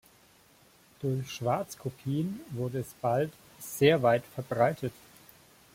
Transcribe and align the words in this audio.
Durch 1.01 1.29
Schwarzkopien 1.29 2.39
wurde 2.49 2.79
es 2.79 2.89
bald 3.03 3.31
sehr 3.59 4.01
weit 4.01 4.23
verbreitet. 4.33 4.93